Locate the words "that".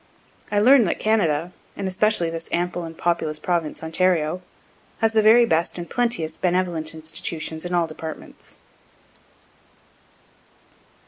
0.85-0.97